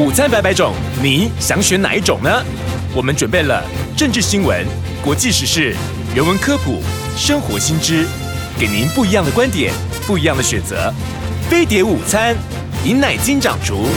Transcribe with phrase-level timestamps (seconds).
[0.00, 0.72] 午餐百百种，
[1.02, 2.30] 你想选哪一种呢？
[2.96, 3.62] 我们准备了
[3.94, 4.66] 政治新闻、
[5.04, 5.76] 国际时事、
[6.16, 6.80] 人文科普、
[7.18, 8.06] 生活新知，
[8.58, 9.74] 给您不一样的观点，
[10.06, 10.90] 不一样的选择。
[11.50, 12.34] 飞碟午餐，
[12.82, 13.88] 饮奶金掌厨。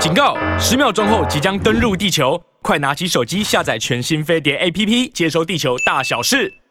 [0.00, 0.38] 警告！
[0.58, 6.63] 十秒钟后即将登陆地球，快拿起手机下载全新飞碟 APP，接收地球大小事。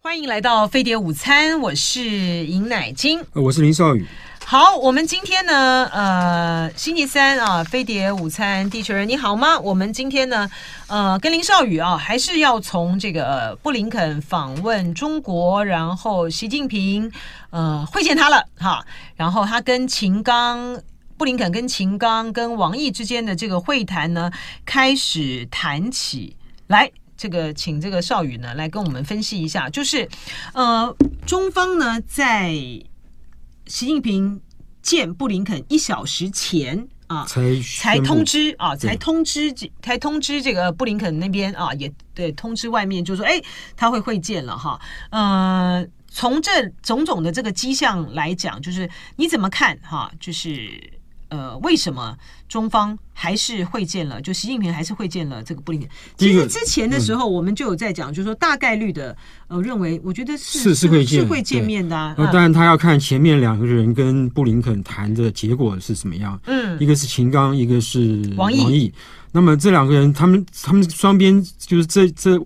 [0.00, 2.00] 欢迎来到飞碟午餐，我是
[2.46, 4.06] 尹乃菁，我是林少宇。
[4.44, 9.58] 好，我们今天呢，呃，星期三啊，飞碟午餐，地球人你好吗？
[9.58, 10.48] 我们今天呢，
[10.86, 17.12] 呃，跟林少宇啊，还是要从这个布林肯访问中国，然后习近平
[17.50, 20.80] 呃会见他了哈，然后他跟秦刚。
[21.18, 24.30] 布林肯跟秦刚跟王毅之间的这个会谈呢，
[24.64, 26.36] 开始谈起
[26.68, 26.88] 来。
[27.18, 30.08] 这个请这个少宇呢来跟我们分析一下，就是
[30.54, 30.96] 呃，
[31.26, 34.40] 中方呢在习近平
[34.80, 39.52] 见布林肯一小时前啊，才才通知啊，才通知
[39.82, 43.42] 才通知这个布林肯那边啊，也对通知外面，就说哎，
[43.76, 44.80] 他会会见了哈。
[45.10, 50.10] 呃，从这种种的这个迹象来讲，就是你怎么看哈？
[50.20, 50.97] 就是。
[51.28, 52.16] 呃，为什么
[52.48, 54.20] 中方还是会见了？
[54.20, 55.90] 就习近平还是会见了这个布林肯。
[56.16, 59.16] 其实之前的时候，我们就有在讲，就是说大概率的，
[59.48, 62.14] 呃，认为我觉得是是是会见是会见面的啊。
[62.16, 66.40] 当然，他要看前面两个人跟布林肯谈的结果是怎么样。
[66.46, 68.60] 嗯，一个是秦刚，一个是王毅。
[68.60, 68.92] 王毅。
[69.30, 72.40] 那么这两个人，他们他们双边就是这这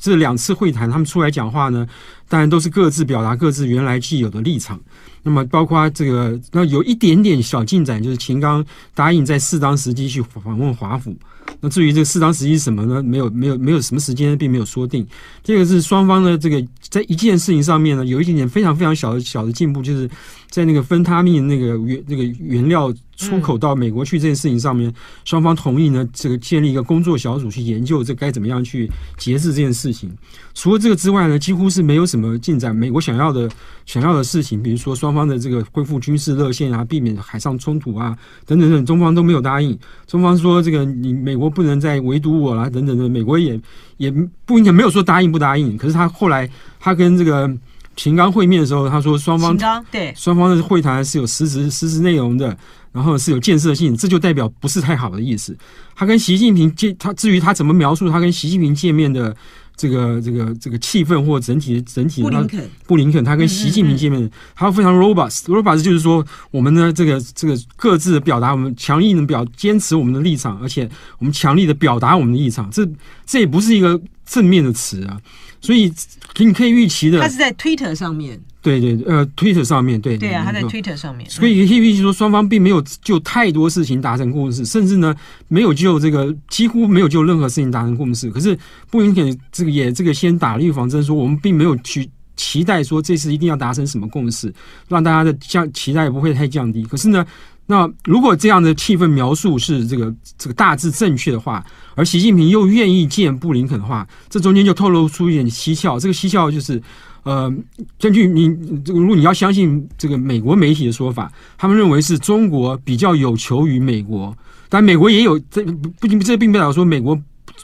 [0.00, 1.86] 这两次会谈，他们出来讲话呢，
[2.28, 4.80] 当然都是各自表达各自原来既有的立场。
[5.22, 11.16] 那么包括这个，那有一点点小进展，就是秦刚答应在适当时机去访问华府。
[11.60, 13.02] 那至于这个适当时机是什么呢？
[13.02, 15.06] 没有，没有，没有什么时间，并没有说定。
[15.42, 20.08] 这个是双方的这个在一件事情上面呢，有一点点非常非常小的小的进步，就是
[20.50, 24.92] 在那个芬他命那个原那个原料出口到美国去这件事情上面，
[25.24, 30.10] 双方同意呢，这个建立一个工作小组去研究这该怎么样去节制这件事情。
[30.52, 32.74] 除了这个之外呢，几乎是没有什么进展。
[32.74, 33.48] 美国想要的
[33.86, 39.78] 想要的事情，比如说双方的这个恢复军事热线啊，避免海上冲突啊，等等等，中方都没有答应。
[40.06, 43.60] 中方说这个你美国不能再围堵我了，等等的，美国也
[43.98, 44.10] 也
[44.46, 45.76] 不应该没有说答应不答应。
[45.76, 46.48] 可是他后来
[46.80, 47.50] 他跟这个
[47.94, 49.56] 秦刚会面的时候，他说双方
[49.90, 52.56] 对双方的会谈是有实质实质内容的，
[52.90, 55.56] 然后是有建设性，这就代表不是太好的意思。
[55.94, 59.36] 他跟习近平见他，至于他怎么描述他跟习近平见面的。
[59.76, 62.70] 这个这个这个气氛或整体整体的，布林肯。
[62.86, 72.88] 布林肯他跟习近平见面，嗯嗯嗯他非常 robust，robust 就是说我们呢这个这个各自的表达，我们强硬的表坚持我们的立场，而且我们强力的表达我们的立场，这
[73.26, 75.20] 这也不是一个正面的词啊，
[75.60, 75.92] 所以
[76.38, 78.40] 你可以预期的，他是在 Twitter 上面。
[78.64, 80.16] 对对，呃，Twitter 上面对。
[80.16, 85.14] 对啊，他在 Twitter 上面，所以可以预期说，双方并没有就太多事情达成共识，甚至呢，
[85.48, 88.30] 没有就这个几乎没有就任何事情达成共识。
[88.30, 88.58] 可是
[88.90, 94.50] 布林肯这个也这个先打了预防针，说我们并没有去期待说这次一定要达成什么共识，
[94.88, 96.84] 让大家的降期待不会太降低。
[96.84, 97.22] 可是呢，
[97.66, 101.62] 那如果这样的气氛描述是这个这个大致正确的话，
[101.96, 106.00] 而习近平又愿意见布林肯的话，这中间就透露出一点蹊跷。
[106.00, 106.82] 这个蹊跷就是。
[107.24, 107.52] 呃，
[107.98, 108.48] 根据你
[108.84, 114.36] 这个，如果你要相信这个美国媒体的说法，他们认为是中国比较有求于美国，
[114.68, 117.18] 但美国也有这不不，这并不代表说美国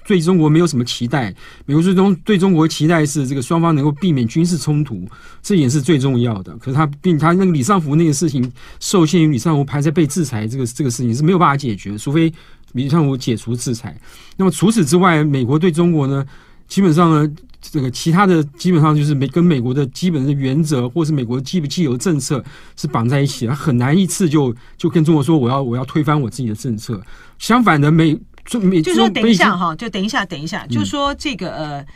[0.07, 1.35] 对中国没有什么期待。
[1.67, 5.07] 美国最终对中国期待是这个双方能够避免军事冲突，
[5.43, 6.57] 这也是最重要的。
[6.57, 8.51] 可是他并他那个李尚福那个事情
[8.81, 12.33] 受限于李尚福还在被制裁，这个这个事情是没有办法解决，除非
[12.73, 13.95] 李尚福解除制裁。
[14.39, 16.25] 那么除此之外，美国对中国呢，
[16.67, 17.31] 基本上呢。
[17.61, 22.43] 这个其他的基本上就是美跟美国的基本的原则，或是美国既不既有政策
[22.75, 27.01] 是绑在一起，他很难一次就就跟中国说我要我要推翻我自己的政策。
[27.39, 31.87] 相反的，美就美就说等一下哈，就等一下等一下，就说这个呃，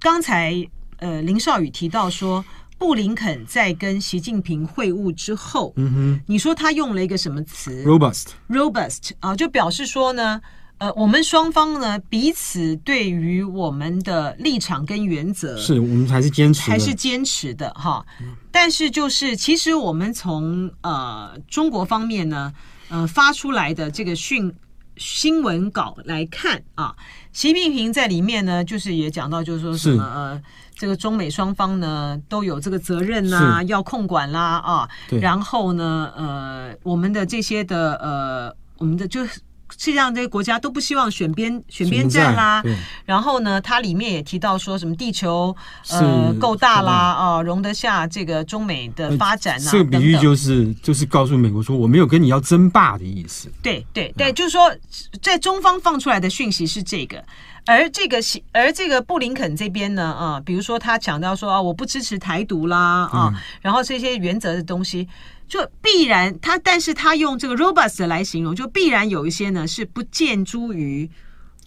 [0.00, 0.54] 刚才
[0.98, 2.44] 呃林少宇提到说
[2.78, 10.40] 布林肯在跟习近平会晤之后，嗯哼，你说他用了一个什么词？robust robust 啊，就表示说呢。
[10.82, 18.04] 呃，我们双方呢，彼此对于我们的立场跟原则，是我们还是坚持，还是坚持的哈。
[18.50, 22.52] 但是就是，其实我们从呃中国方面呢，
[22.88, 24.52] 呃发出来的这个讯
[24.96, 26.92] 新闻稿来看啊，
[27.32, 30.42] 习近平在里面呢，就是也讲到，就是说什么呃，
[30.74, 34.88] 这个中美双方呢都有这个责任呐、啊，要控管啦啊。
[35.20, 39.40] 然后呢，呃，我们的这些的呃，我们的就是。
[39.82, 42.62] 世界上这些国家都不希望选边选边站啦。
[43.04, 45.52] 然后呢，它里面也提到说什么地球
[45.90, 49.68] 呃够大啦啊、呃，容得下这个中美的发展啊。
[49.72, 53.50] 这个比喻就是就是告诉美国说，我没有跟你要争霸的意思。
[53.60, 54.72] 对对对，就是说
[55.20, 57.20] 在中方放出来的讯息是这个。
[57.64, 58.18] 而这个
[58.52, 65.08] 而这个布林肯这边呢，啊，比如说他强调说啊，我不支持台独啦，啊，嗯、然后这些原则的东西，
[65.48, 71.10] 就必然他，但是他用这个 robust 来形容，就必然有一些呢是不见诸于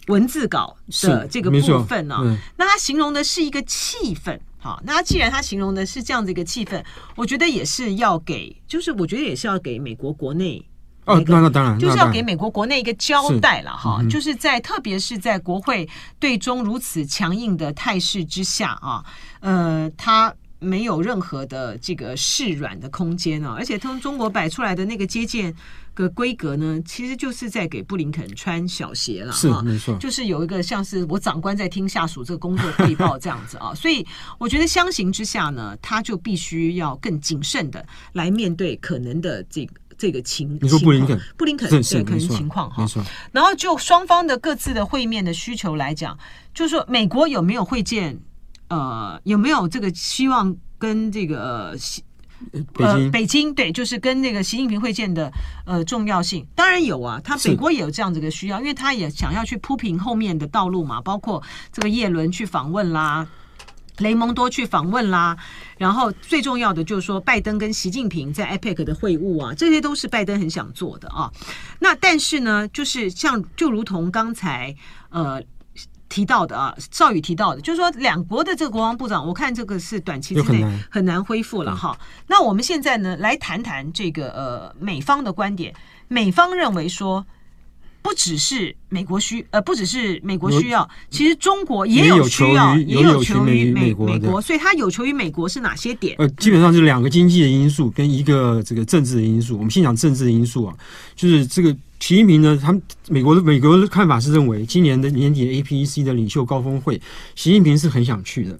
[0.08, 2.16] 文字稿的这个部分呢、
[2.56, 6.82] 那他形容的是一个气氛，好，那他既然他形容的是这样的一个气氛，
[7.14, 10.64] 我觉得也是要给，就是我觉得也是要给美国国内。
[11.06, 15.88] 哦，那那当然，就是要给美国国内一个交代了哈，是就是在特别是在国会
[16.18, 19.04] 对中如此强硬的态势之下啊，
[19.38, 25.54] 呃，他没有任何的这个示软的空间啊，而且从中国摆出来的那个接见
[25.94, 34.06] 的规格呢，其实就是在给布林肯穿小鞋了，是没错，就是有一个像是我长官在听下属这个工作汇报这样子啊，所以
[34.38, 39.72] 我觉得相形之下呢，他就必须要更谨慎的来面对可能的这个。
[39.98, 42.86] 这个情，你说布林肯，布林肯对可能情况哈，
[43.32, 46.18] 然后就双方的各自的会面的需求来讲，
[46.52, 48.20] 就是说美国有没有会见，
[48.68, 51.76] 呃，有没有这个希望跟这个
[52.78, 55.30] 呃北京北京对，就是跟那个习近平会见的
[55.64, 61.42] 呃重要性，当然有啊，他美国也有这样子的需要，因为他也想要去铺平后面的道路嘛，包括
[61.72, 63.26] 这个叶伦去访问啦。
[64.00, 65.34] 雷蒙多去访问啦，
[65.78, 71.32] 然后最重要的就是说，拜登跟习近平在 APEC 的会晤啊，这些都是拜登很想做的啊。
[71.78, 74.76] 那但是呢，就是像就如同刚才
[75.08, 75.42] 呃
[76.16, 81.94] 提到的啊，邵宇提到的，就是说两国的这个国防部长，我看这个是短期之内很难恢复了哈。
[82.26, 85.74] 那我们现在呢，来谈谈这个呃美方的观点，
[86.08, 87.26] 美方认为说。
[88.02, 96.14] 不只是美国需，呃，不只是美国需要，其实中国也有需要，也有求于美美国，所以它有求于美国是哪些点？
[96.20, 99.58] 呃，基本上是两个经济的因素跟一个这个政治的因素。
[99.58, 100.76] 我们先讲政治的因素啊，
[101.16, 107.00] 就是这个习近平呢，他们美国的美国的看法是认为，今年的年底的 APEC 的领袖高峰会，
[107.34, 108.50] 习近平是很想去的。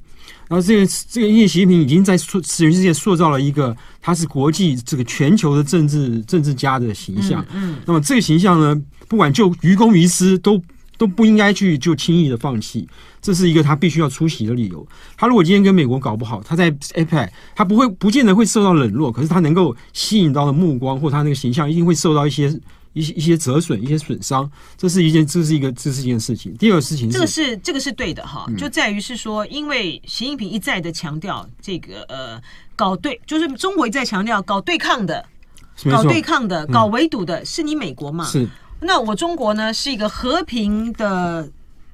[0.48, 7.44] 然后这个这个，因为习近平已经在塑全世界塑造了一个他是国际这个全球的政治政治家的形象。
[7.52, 10.60] 嗯，嗯，那么这个形象呢，不管就于公于私，都
[10.96, 12.88] 都不应该去就轻易的放弃。
[13.20, 14.86] 这是一个他必须要出席的理由。
[15.16, 22.58] 他如果今天跟美国搞不好，他在 APEC 他不会不见得会受到冷落，可是他能够吸引到的目光或他那个形象一定会受到一些。
[22.96, 26.56] 一些一些折损，一些损伤，这是一件，这是一个，这是一件事情。
[26.56, 32.40] 第二个事情是，这个是这个是对的哈，就在于是说，因为习近平一再的强调这个呃，
[32.74, 35.22] 搞对，就是中国一再强调搞对抗的，
[35.90, 38.24] 搞对抗的，搞围堵的，是你美国嘛？
[38.24, 38.48] 是。
[38.80, 41.46] 那我中国呢，是一个和平的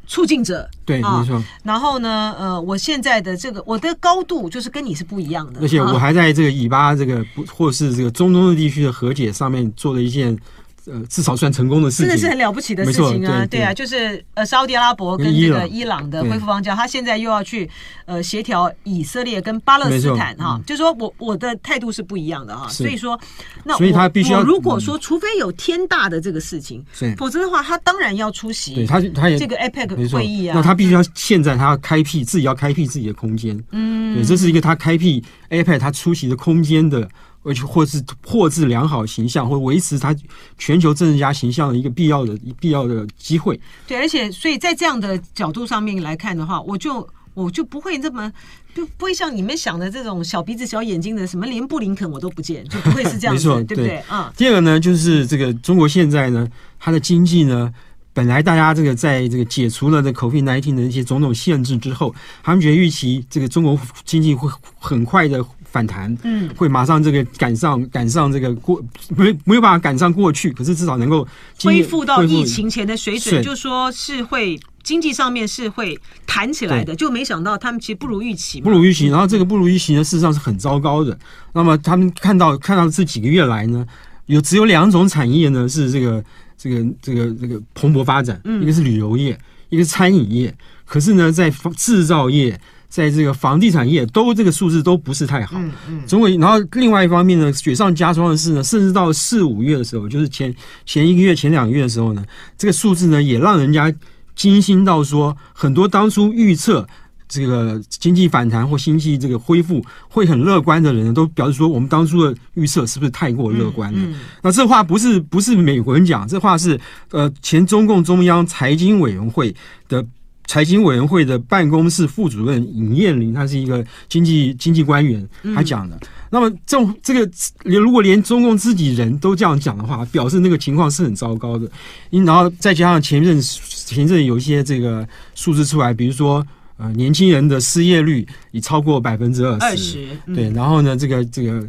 [0.07, 1.43] 促进者，对，没错。
[1.65, 10.39] 然后呢，呃，我现在的这个我的高度就是跟你是不一样的，而且我还在这个以巴这个不或是这个中东的地区的和解上面做了一件。
[10.87, 13.47] 呃，至少算成功的事情，真的是很了不起的事情啊！
[13.47, 17.69] 对，对啊，就是呃，沙乌地阿拉伯跟这个伊朗的恢复邦交，他现在又要去
[18.05, 22.83] 呃协调以色列跟巴勒斯坦哈，嗯、就是说我我的态度是不一样的哈，是。
[22.83, 23.19] 所以说
[23.65, 26.85] 那所以他必须要如果说除非有天大的这个事情，
[27.17, 37.09] 否则的话他当然要出席，对他他也这个 APEC 会议啊，那他必须要现在他要开辟自己要开辟自己的空间，嗯，对，这是一个他开辟 APEC 他出席的空间的。
[37.43, 40.15] 而且或是获致良好形象，或维持他
[40.57, 43.59] 全球政治家形象的一个必要的必要的机会。
[43.87, 48.33] 对，而且所以在这样的角度上面来看的话，我就我就不会这么
[48.75, 53.97] 就不会像你们想的这种小鼻子小眼睛的，什么连布林肯我都不见，就不会是这样子， 对不对？
[54.09, 54.33] 啊、嗯。
[54.37, 56.47] 第二个呢，就是这个中国现在呢，
[56.79, 57.73] 它的经济呢，
[58.13, 65.45] 本来大家这个在这个解除了这 COVID-19 的一些种种限制之后，他们觉得预期这个中国经济会很快的。
[65.73, 68.81] 反弹，嗯，会马上这个赶上赶上这个过
[69.17, 71.27] 没没有办法赶上过去，可是至少能够
[71.63, 81.19] 恢复到疫情前的水准，就说是会经济上面是会弹起来的，就没想到他们其实不如预期，不如预期，然后这个不如预期呢，事实上是很糟糕的。
[81.55, 83.87] 那么他们看到看到这几个月来呢，
[84.27, 86.23] 有只有两种产业呢是这个
[86.59, 89.39] 这个这个这个蓬勃发展，嗯，一个是旅游业，
[89.71, 92.61] 一个是餐饮业，可是呢，在制造业。
[92.93, 102.23] 在这个房地产业都这个数字都不是太好，嗯嗯，总归然后另外一方面呢，雪上加霜的是呢，甚至到四五月的时候，就是前前一个月、前两个月的时候呢，
[102.59, 103.91] 这个数字呢也让人家
[104.37, 106.87] 惊心到说，很多当初预测
[107.27, 113.99] 这个经济反弹或经济这个恢复会很乐观的人，都表示说，我们当初的预测是不是太过乐观了？
[113.99, 116.79] 嗯嗯、那这话不是不是美国人讲，这话是
[117.11, 119.57] 呃前中共中央财经委员会
[119.89, 120.05] 的
[120.47, 125.97] 财经委员会的办公室副主任尹燕玲，他是一个经济经济官员，他讲的。
[125.97, 127.29] 嗯、那么这种这个
[127.65, 131.71] 连如果连中共自己人都这样讲的话，表示那个情况是很糟糕的。
[132.11, 136.47] 因然后再加上前阵前阵有一些这个数字出来，比如说。
[136.83, 141.65] 呃，年轻人的失业率已超过百分之二十，对，然后呢，这个这个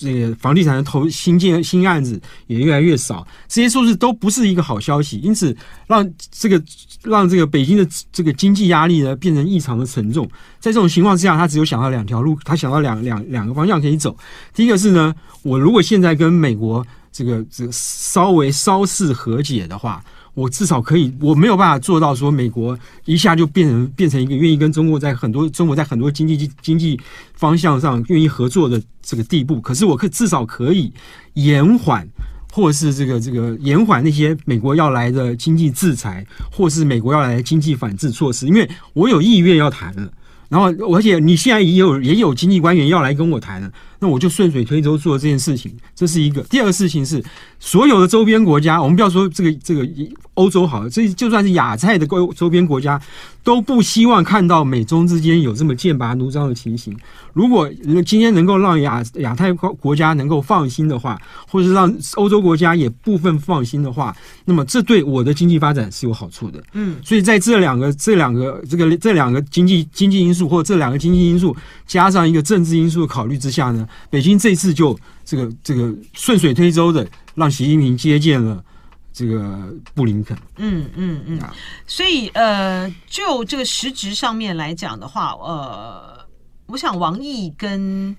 [0.00, 5.54] 这个房地产的投新建新案子也越来越少，这些数字都不是一个好消息，因此
[5.86, 6.62] 让这个
[7.02, 10.26] 让这个北京的这个经济压力呢变成异常的沉重。
[10.58, 14.16] 在这种情况之下，他只有想到两条路，他想到两两两个方向可以走。
[14.54, 16.82] 第一个是呢，我如果现在跟美国
[17.12, 20.02] 这个这个稍微稍事和解的话。
[20.36, 27.00] 我至少可以，我没有办法做到说美国一下就变成变成一个愿意跟中国在很多中国在很多经济经济
[27.32, 29.58] 方向上愿意合作的这个地步。
[29.62, 30.92] 可是我可至少可以
[31.32, 32.06] 延缓，
[32.52, 40.12] 或是这个这个延缓那些美国要来的经济制裁，或是美国要来的经济反制措施，因为我有意愿要谈了。
[40.48, 46.40] 然后，而且你现在也有也有经济官员要来跟我谈了，那我就顺水推舟做这件事情，这是一个。
[46.42, 47.20] 第二个事情是，
[47.58, 49.86] 所有的周边国家，我们不要说这个这个
[50.34, 53.00] 欧洲好了，这就算是亚太的周周边国家，
[53.42, 56.94] 都不希望看到美中之间有这么剑拔弩张的情形。
[57.32, 57.68] 如果
[58.04, 66.62] 今天能够让亚亚太国家能够放心的话，或者是让欧洲国家也部分放心的话，那么这对我的经济发展是有好处的。
[66.72, 78.64] 嗯，所以在这两个这两个这个这两个经济经济因素，或者这两个经济因素加上一个政治因素的考虑之下呢，北京这次就这个这个顺水推舟的让习近平接见了
[79.12, 80.36] 这个布林肯。
[80.56, 81.40] 嗯嗯嗯，
[81.86, 86.26] 所以呃，就这个实质上面来讲的话，呃，
[86.66, 88.16] 我想王毅跟。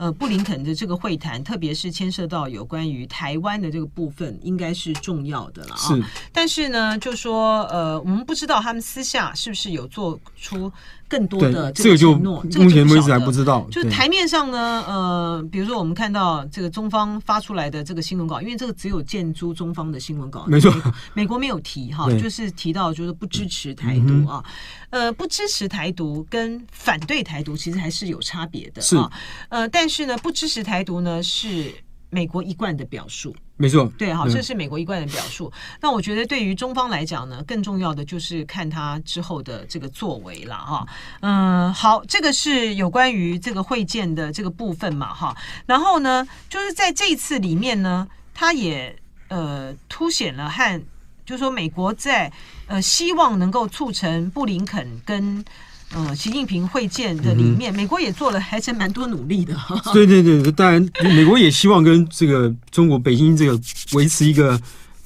[0.00, 5.76] 呃，布林肯的这个会谈，特别是牵涉到有关于台湾的这个部分，应该是重要的了啊。
[5.76, 6.04] 是。
[6.32, 10.72] 但是呢，就说呃，我们不知道他们私下是不是有做出
[11.08, 12.44] 更多的这个承诺。
[12.50, 13.66] 这个就目前为止还不知道。
[13.70, 20.70] 就台面上呢，呃，比如说我们看到这个中方发出来的这个新闻稿，因为这个只有建租中方的新闻稿，没错，
[21.14, 24.44] 美，美国没有提哈，就是提到就是不支持台独啊。
[24.90, 29.10] 呃，不支持台独跟反对台独其实还是有差别的啊。
[29.48, 31.72] 呃，但是呢，不支持台独呢是
[32.10, 33.92] 美国一贯的表述，没错。
[33.98, 35.52] 对，好，这是美国一贯的表述。
[35.80, 40.86] 那我觉得对于中方来讲呢，更重要的就是看他之后的这个作为了哈。
[41.20, 45.36] 嗯，好，这个是有关于这个会见的这个部分嘛哈。
[45.66, 48.96] 然后呢，就是在这一次里面呢，他也
[49.28, 50.82] 呃凸显了和。
[51.26, 52.32] 就是说，美国在
[52.68, 55.44] 呃希望能够促成布林肯跟
[55.94, 59.56] 呃习近平会见的里面，嗯、美国也做了还是蛮多努力的。
[59.92, 63.58] 对对对，当然美国也希望跟这个中国北京这个
[63.92, 64.60] 维持一个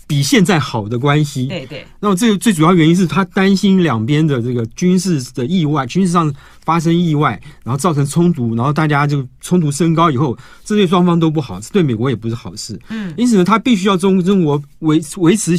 [0.07, 1.47] 比现在好的关系。
[1.47, 1.87] 对对。
[2.01, 6.33] 那么这个最主要原因是他担心两边的这个军事的意外，军事上
[6.65, 12.79] 发生意外，然后造成冲突，然后大家就冲突升高以后，这对双方都不好，这对美国也不是好事。
[12.89, 13.15] 嗯。
[13.17, 15.59] 因此呢，他必须要中中国维维持。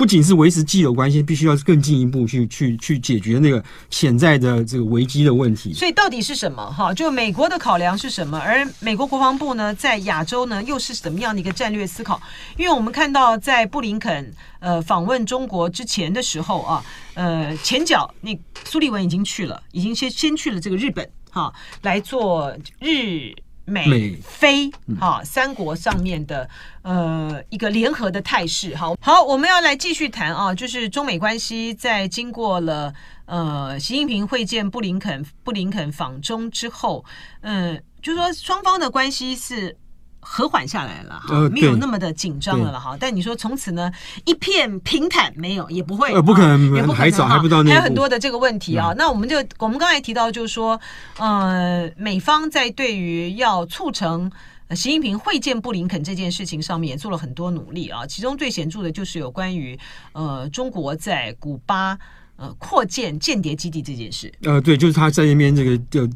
[0.00, 5.74] 不仅是维持既有关系，必须要更进一步去去去解决那个潜在的这个危机的问题。
[5.74, 6.72] 所以到底是什么？
[6.72, 8.38] 哈，就美国的考量是什么？
[8.38, 12.18] 而美国国防部呢，在亚洲呢，又是怎么样的一个战略思考？
[12.56, 21.52] 因为我们看到，在布林肯呃访问中国之前的时候啊，呃，前脚那苏利文已经去了，已经先先去了这个日本哈，
[21.82, 23.34] 来做日。
[23.70, 26.48] 美非哈三国上面的
[26.82, 32.92] 呃一个联合的态势，好好，我们要来继续谈啊，就是中美关系在经过了
[33.26, 37.04] 呃习近平会见布林肯，布林肯访中之后，
[37.42, 39.76] 嗯、呃，就说双方的关系是。
[40.20, 42.96] 和缓下来了哈，没有那么的紧张了了哈。
[43.00, 43.90] 但你说从此呢，
[44.26, 48.94] 一片平坦没有，也不会，呃，不可能，也不可能，还早，还不到那，还有很多的这个问题啊。
[48.96, 50.78] 那我们就我们刚才提到，就是说，
[51.16, 54.30] 呃，美方在对于要促成
[54.76, 58.06] 习近平会见布林肯这件事情上面也做了很多努力啊。
[58.06, 59.76] 其中最显著的就是有关于
[60.12, 61.98] 呃中国在古巴
[62.36, 64.32] 呃扩建间谍基地这件事。
[64.42, 66.06] 呃，对，就是他在那边这个就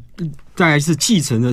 [0.55, 1.51] 大概是继承的。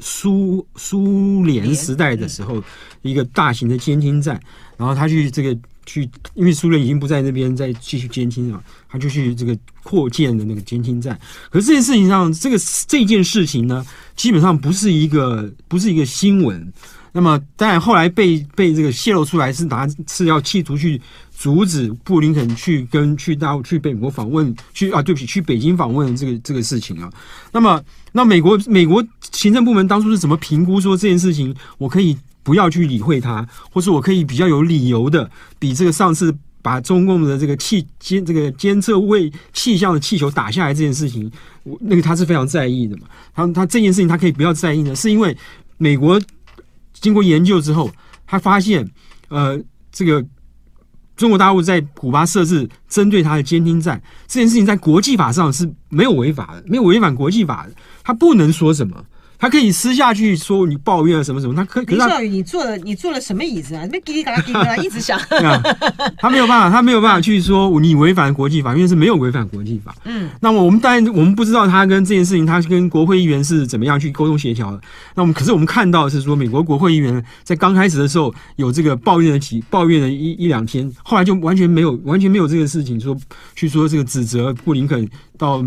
[0.00, 2.62] 苏苏联时代的时候，
[3.02, 4.40] 一个大型的监听站，
[4.76, 11.18] 然后他去这个去，因为苏联已经不在那边再继续监听了，他就去这个扩建的那个监听站。
[11.50, 13.84] 可是这件事情上，这个这件事情呢，
[14.16, 16.72] 基本上不是一个不是一个新闻。
[17.16, 27.08] 那么当然后来被被这个泄露出来是拿是要企图去阻止布林肯去跟去大陆去美国访问，去啊，对不起，去北京访问这个这个事情啊。
[27.52, 29.00] 那么，那美国美国
[29.34, 41.30] 行政部门当初是怎么评估说这件事情，我可以不要去理会它，或是我可以比较有理由的，比这个上次把中共的这个气监这个监测卫气象的气球打下来这件事情，
[41.64, 43.02] 我那个他是非常在意的嘛。
[43.34, 45.36] 他他这件事情他可以不要在意呢，是因为
[45.76, 46.18] 美国
[46.94, 47.90] 经过研究之后。
[48.26, 48.90] 他发现，
[49.28, 49.60] 呃，
[49.92, 50.24] 这个
[51.14, 59.04] 中国大陆在古巴设置针对他的监听站，这件事情在国际法上是没有违法的，没有违反国际法的，他不能说什么。
[59.44, 63.86] 他可以私下去说你抱怨什么什么，他可林少宇，你坐了你坐了什么椅子啊？
[63.92, 65.20] 那叽里嘎啦叽里嘎啦 一直响。
[66.16, 69.94] 他没有办法，他没有办法去说你违反国际法，因为是没有违反国际法。
[70.06, 74.80] 嗯，那么我们当然我们不知道他跟这件事情，他跟国会议员是怎么样去沟通协调的。
[75.14, 83.14] 那我们可是我们看到的是说，美国国会议员在刚开始的时候有这个抱怨的几抱怨了一一两天，后来就完全没有完全没有这个事情说
[83.54, 85.62] 去说这个指责布林肯到。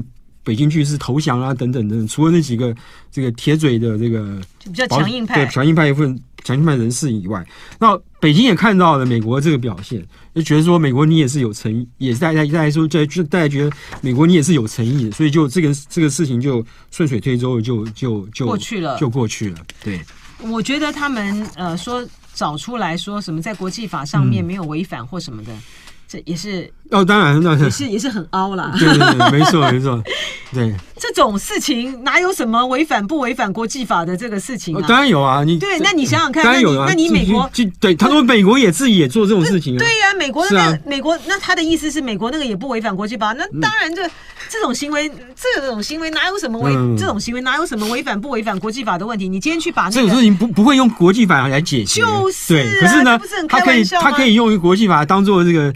[0.48, 2.74] 北京去是投降啊，等等等等，除了那几个
[3.12, 7.46] 这个铁嘴的这个就比较强硬派，对强硬派一部分强硬派人士以外，
[7.78, 10.02] 那北京也看到了美国这个表现，
[10.34, 19.60] 就觉得说美国你也是有诚意，也是大家大家说在就大家觉得美国你也是有诚意的，所以就这个这个事情就顺水推舟就就就过去了，就过去了。
[19.84, 20.00] 对，
[20.44, 25.52] 我觉得他们呃说找出来说什么在国际法上面没有违反或什么的。
[25.52, 25.62] 嗯
[26.10, 28.74] 这也是哦，当然，那也是也是很凹啦。
[28.80, 30.02] 对对对，没错没错，
[30.54, 30.74] 对。
[31.00, 34.84] 这种事情哪有什么违反不违反国际法的这个事情啊？
[34.88, 36.86] 当然有啊，你对，那你想想看，当然有啊。
[36.88, 37.48] 那你美国
[37.80, 39.78] 对他说美国也自己也做这种事情啊。
[39.78, 44.10] 对呀，美国那个美国那他的意思是美国那个也不违反国际法，那当然这
[44.50, 49.30] 这种行为这种行为哪有什么违这种行为哪有什么违反不违反国际法的问题？
[49.30, 52.80] 你今天去把这种事情不不会用国际法来解决，就是对。
[52.80, 55.72] 可是呢，他可以他可以用于国际法当做这个。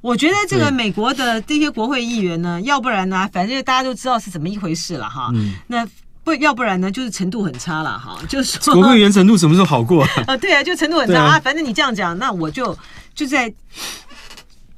[0.00, 5.30] 我觉得这个美国的这些国会议员呢，要不然呢，反正大家都知道是怎么一回事了哈。
[5.34, 5.54] 嗯。
[5.66, 5.86] 那
[6.22, 8.18] 不要不然呢，就是程度很差了哈。
[8.28, 10.04] 就是说， 国会议员程度什么时候好过？
[10.26, 11.40] 啊，对啊，就程度很差啊。
[11.40, 12.76] 反正你这样讲，那我就
[13.14, 13.52] 就在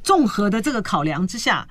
[0.02, 1.66] 综合的这个考量之下。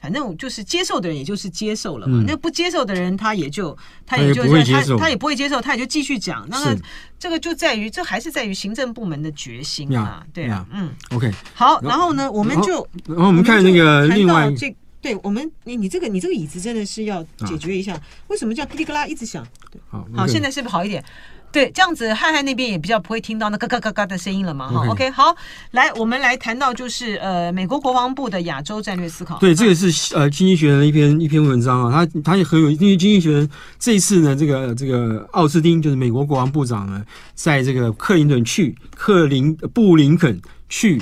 [0.00, 2.18] 反正就是接受的人，也就是接受了嘛。
[2.20, 3.76] 嗯、那不接受的人，他也就
[4.06, 6.46] 他也就他他，他也不会接受，他也就继续讲。
[6.48, 6.80] 那个
[7.18, 10.26] 这个就在于，这还是在于行政部门的决心啊。
[10.32, 11.30] 对啊，嗯，OK。
[11.54, 19.46] 好，然后呢，我们就然后我们看那个另外这，对我们你你这个你这个椅子真的是要解决一下，啊、为什么叫噼里啪啦一直响？
[19.70, 21.04] 对，好，好，现在是不是好一点？
[21.52, 24.86] 对，这样子瀚瀚那边也比较不会听到那嘎嘎嘎嘎的声音了嘛，哈。
[24.88, 25.34] OK，好，
[25.72, 29.38] 来，我们来谈到就是呃，美国国防部的亚洲战略思考。
[29.38, 41.00] 对，这个是呃，经济学人的一篇一篇文章啊，他他也很有，因为经济学人这一次呢，这个这个奥斯汀就是美国国防部长呢，在这个克林顿去克林布林肯去。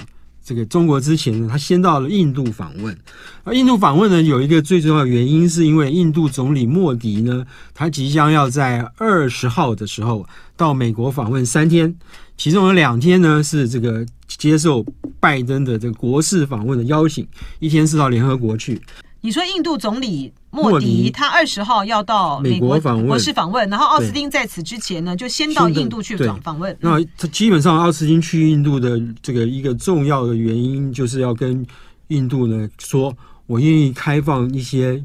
[0.49, 2.97] 这个中国之前呢，他先到了印度访问。
[3.45, 11.95] 而印度访问呢，有一个最重要的原因，是因为印度总理莫迪呢，他即将要在二十号的时候到美国访问三天，
[12.39, 14.83] 其中有两天呢是这个接受
[15.21, 18.81] 拜登的这个国事访问的邀请，一天是到联合国去。
[19.21, 26.77] 你说印度总理莫迪，他二十号要到美国访问国事访问，然后奥斯汀在此之前呢，就先到印度去访访问。
[26.81, 31.65] 那他基本上奥斯汀去印度的这个一个重要的原因，就是要跟
[32.09, 33.15] 印度呢说，
[33.47, 35.05] 我愿意开放一些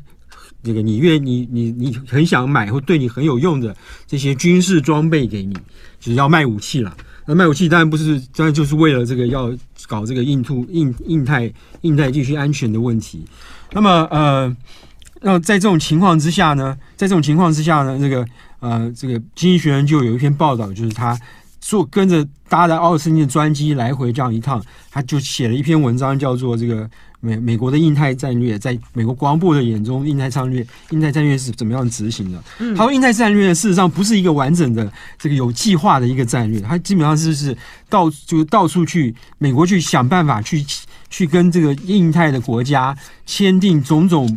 [0.63, 3.75] 这个你愿你你你很想买或对你很有用的
[4.07, 5.53] 这些军事装备给你，
[5.99, 6.95] 就是要卖武器了。
[7.25, 9.49] 那卖武器当然不是，当然就是为了这个要
[9.87, 11.51] 搞这个印度印印太
[11.81, 13.25] 印太地区安全的问题。
[13.71, 14.55] 那么呃，
[15.25, 18.25] 那在这种情况之下呢，在这种情况之下呢，这个
[18.59, 21.17] 呃，这个《经济学人》就有一篇报道，就是他
[21.61, 26.89] 坐跟着搭的奥斯汀的专机来回这样一趟，他就写了一篇文章，叫做《这个
[27.21, 32.43] 美美国的印太战略》在美国国防部的眼中，印太战略印太战略是怎么样执行的？
[32.59, 37.57] 嗯，他说，印太战略事实上不是一个完整的这个有计划的一个战略，它基本上是是
[37.87, 40.65] 到就到处去美国去想办法去。
[41.09, 44.27] 去跟这个印太的国家签订种种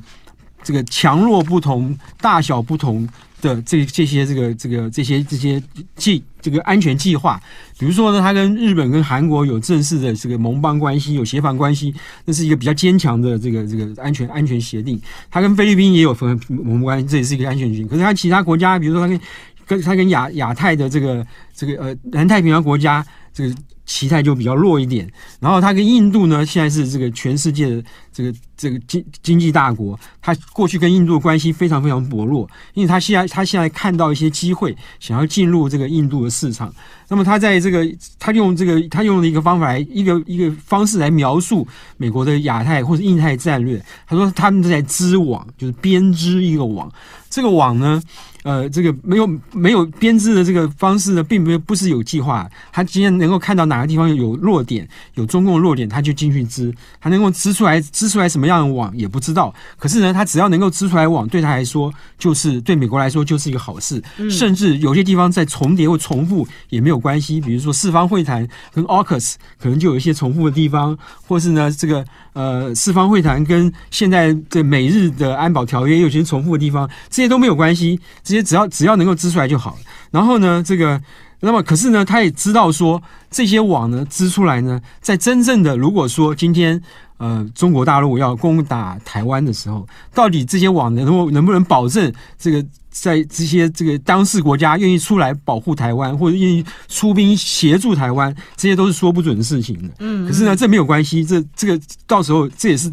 [0.67, 3.09] 这个强弱不同、大小不同
[3.41, 5.63] 的这这些这个这个这些这些
[5.95, 7.41] 计这个安全计划，
[7.79, 15.01] 比如说呢，他跟日本跟韩国有正式的这个盟邦关系，有协防关系，那是一个比较坚强的这个这个安全安全协定。
[15.31, 17.87] 他跟菲律宾也有盟盟关系，这也是一个安全协定。
[17.87, 19.21] 可是他其他国家，比如说他跟
[19.67, 21.25] 跟他跟亚亚太的这个
[21.55, 23.55] 这个呃南太平洋国家这个。
[23.87, 25.11] 期待就比较弱一点。
[25.41, 36.71] 然后它跟印度呢，现在是这个全世界的这个这个经经济大国，它过去跟印度的关系非常非常薄弱，因为它现在它现在看到一些机会，想要进入这个印度的市场。
[37.09, 37.87] 那么他在这个
[38.19, 41.65] 他用这个他用了一个方法来一个一个方式来描述
[41.97, 43.81] 美国的亚太或者印太战略。
[44.09, 46.91] 他说他们在织网，就是编织一个网。
[47.37, 48.03] 这个网呢，
[48.45, 52.49] 呃，这个没有没有编织的这个方式呢，并没有不是有计划。
[52.73, 56.75] 他今天能够看到哪个地方有弱点，有中共的弱点，他就进去织。
[56.99, 59.55] 他能够织出来织出来什么样的网也不知道。
[59.77, 64.03] 可是呢，他只要能够织出来网，对他来说就是对美国来说就是一个好事。
[64.17, 67.39] 嗯、甚至有些地方在重叠或重复也没有关系。
[67.39, 70.97] 比如说四方会谈跟 AUKUS 可能就有一些重复的地方，
[71.29, 72.03] 或是呢这个
[72.37, 79.79] 呃四方会谈跟现在的美日的安保条约有些重复的地方，这些都没有关系，这些只要只要能够织出来就好了。
[80.11, 81.01] 然后呢，这个
[81.41, 86.79] 那么可是呢，他也知道说这些网呢织出来呢，在真正的如果说今天
[87.17, 92.63] 呃中国大陆要攻打台湾的时候，到底这些网能够能不能保证这个
[93.01, 99.95] 在这些这个当事国家愿意出来保护台湾，或者愿意出兵协助台湾，这些都是说不准的事情的。
[99.99, 102.93] 嗯，可是呢，这没有关系，这这个到时候这也是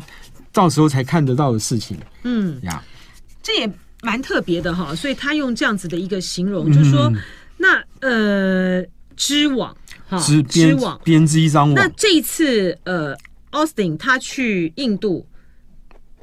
[0.52, 1.98] 到时候才看得到的事情。
[2.24, 2.84] 嗯呀，
[3.42, 3.72] 这也。
[4.06, 7.10] 蛮特别的哈，所以他用这样子的一个形容，嗯、就是说，
[7.56, 8.86] 那呃
[9.16, 9.74] 织网
[10.10, 11.74] 哈，织织网编织一张网。
[11.74, 13.16] 那这一次呃
[13.52, 15.26] ，Austin 他去印度，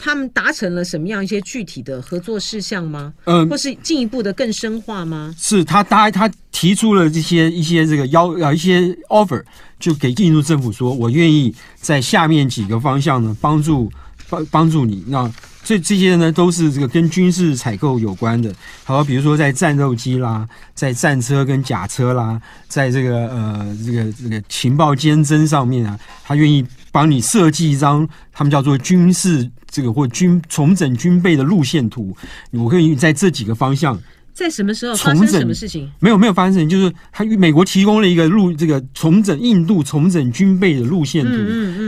[0.01, 3.13] 他们达成了什么样一些具体的合作事项吗？
[3.25, 5.35] 嗯、呃，或是进一步的更深化吗？
[5.39, 9.43] 是他他他提出了这些一些这个要呃一些 offer，
[9.79, 13.93] 就给印度政府说，我愿意在下面几个方向呢帮助
[14.31, 15.31] 帮帮助你那。
[15.63, 18.51] 这这些呢，都是这个跟军事采购有关的。
[18.83, 32.16] 好，比如说在战斗机啦，在战车跟甲车啦，在这个呃这个这个情报监侦上面啊，他愿意帮你设计一张他们叫做军事这个或军重整军备的路线图。
[32.53, 34.00] 我可以在这几个方向。
[34.33, 35.90] 在什么时候重整什么事情？
[35.98, 41.33] 没有没有发生就是他美国提供了一个路，这个重整印度重整军备的路线图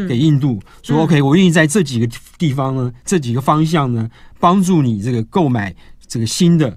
[0.06, 5.74] 给印度，说 OK，我愿意在这几个地方呢，这几个方向呢，帮助你这个购买
[6.06, 6.74] 这个新的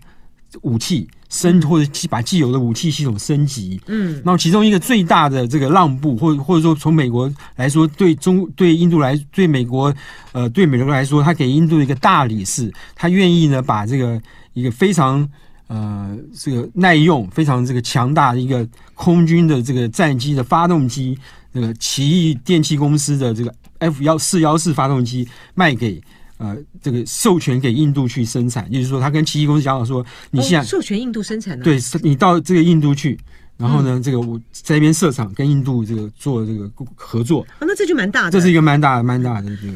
[0.61, 3.79] 武器升或者把既有的武器系统升级。
[3.88, 9.93] 嗯，那其中一个最大的这个让步，或或者说从美国来说，对中对印度来对美国
[10.31, 14.21] 呃对美国来说，他给印度一个大礼是，他愿意呢把这个
[14.53, 15.27] 一个非常。
[15.67, 21.17] 呃，这个耐用、非常这个强大的一个空军的这个战机的发动机，
[21.53, 25.99] 那个奇异电器公司的这个 F 幺四幺四发动机卖给
[26.38, 33.17] 呃这个授权给印度去生产，也就是说，他跟奇异公司讲好说，你现在、哦、授权印度生产的，对，你到这个印度去，
[33.58, 39.74] 然后呢，嗯、这个我在那边设厂，跟印度这个做这个合作，那这就蛮大的，这是一个蛮大的、蛮大的这个。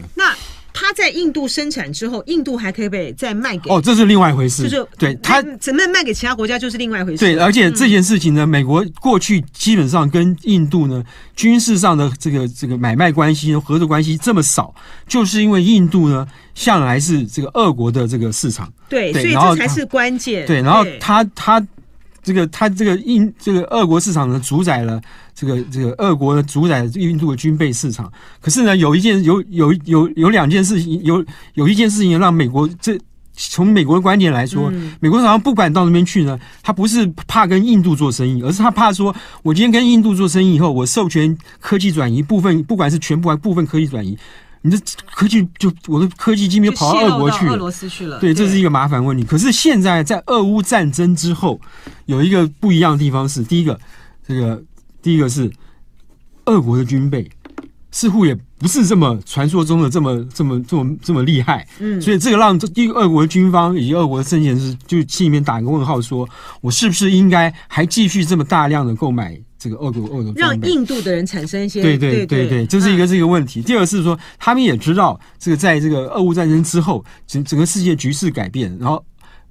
[0.89, 0.93] 那。
[0.93, 4.63] 他在印度生产之后，印度还可以被再卖给哦，这是另外一回事。
[4.63, 7.19] 就是对他怎么卖给其他国家，就是另外一回事。
[7.19, 11.03] 对，而且这件事情呢，嗯、美国过去基本上跟印度呢
[11.35, 14.73] 军事上的这个这个买卖关系、合作关系这么少，
[15.07, 18.73] 就是因为印度呢向来是这个俄国的这个市场。
[18.89, 20.47] 对，对所以这才是关键。
[20.47, 21.63] 对，然后他他。
[22.21, 25.01] 这个他这个印这个俄国市场呢，主宰了
[25.33, 28.11] 这个这个俄国主宰印度的军备市场。
[28.41, 32.99] 可是呢，有一件有有有有两件事情，有有一件事情让美国这
[33.33, 44.17] 从美国的观点来说，嗯、美国好像不管到那边去呢，他不是怕跟印度做生意，而是他怕说，我今天跟印度做生意以后，我授权科技转移部分，不管是全部还部分科技转移。
[44.61, 44.77] 你的
[45.15, 48.19] 科技就我的科技机密跑到俄国去了，俄罗斯去了。
[48.19, 49.23] 对，这是一个麻烦问题。
[49.23, 51.59] 可是现在在俄乌战争之后，
[52.07, 53.79] 有一个不一样的地方是，第一个，
[54.27, 54.61] 这个
[55.01, 55.49] 第一个是
[56.45, 57.29] 俄国的军备
[57.91, 61.65] 似乎也不是这么传说中的这么这么这么这么厉害。
[61.79, 66.27] 嗯，所以这个让这第俄国的军方以及俄国的政权是就心里面打一个问号，说
[66.59, 69.39] 我是不是应该还继续这么大量的购买？
[69.59, 73.61] 这个恶国俄国让印度的人产生一些对对对对，这是一个这个问题。
[73.61, 79.03] 第二是说，他们也知道这个在这个俄乌战争之后，整整个世界局势改变，然后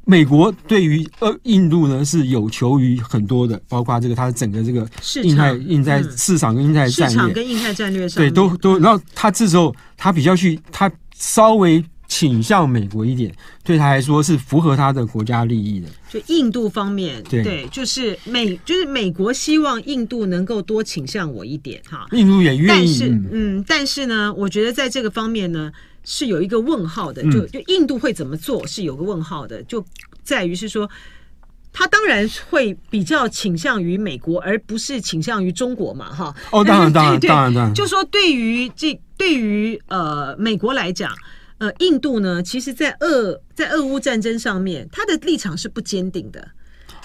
[0.07, 4.89] 美国对于呃印度呢是有求于很多的，包括这个它的整个这个
[5.23, 11.85] 印太印太市场跟印太战略，市场跟印太战略上对都都，然后他这时候他比较去他稍微。
[12.09, 15.87] 倾向美国一点，对他来说是符合他的国家利益的。
[16.09, 22.07] 就印度方面，对，对，就是美，就是美国希望印度能够多倾向我一点哈。
[22.13, 25.71] 印度也愿意，但是嗯，但是呢，我觉得在这个方面呢，
[26.03, 27.23] 是有一个问号的。
[27.31, 29.85] 就就印度会怎么做是有个问号的，就
[30.25, 30.91] 在于是说。
[31.71, 36.35] 他当然会比较倾向于美国，而不是倾向于中国嘛，哈。
[36.51, 37.75] 哦，当然， 当然，当然，当然。
[37.75, 41.13] 就说对于这对于呃美国来讲，
[41.59, 46.49] 呃，印度呢，其实在俄在俄乌战争上面，他的立场是不坚定的。